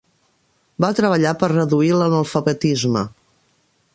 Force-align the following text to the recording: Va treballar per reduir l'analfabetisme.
Va 0.85 0.89
treballar 0.99 1.33
per 1.43 1.51
reduir 1.51 1.93
l'analfabetisme. 1.99 3.07